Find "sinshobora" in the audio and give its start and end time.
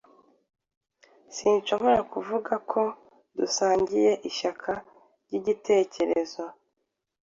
1.35-1.99